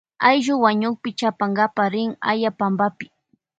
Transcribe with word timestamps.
Ayllu 0.27 0.53
wañukpi 0.63 1.09
chapanka 1.19 1.65
rin 1.93 2.09
aya 2.31 2.49
panpapi. 2.59 3.05